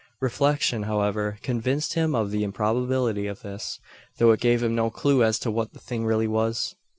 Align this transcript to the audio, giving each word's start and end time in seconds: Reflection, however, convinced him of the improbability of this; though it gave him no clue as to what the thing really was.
Reflection, 0.19 0.81
however, 0.81 1.37
convinced 1.43 1.93
him 1.93 2.15
of 2.15 2.31
the 2.31 2.43
improbability 2.43 3.27
of 3.27 3.43
this; 3.43 3.79
though 4.17 4.31
it 4.31 4.39
gave 4.39 4.63
him 4.63 4.73
no 4.73 4.89
clue 4.89 5.23
as 5.23 5.37
to 5.37 5.51
what 5.51 5.73
the 5.73 5.79
thing 5.79 6.05
really 6.07 6.27
was. 6.27 6.73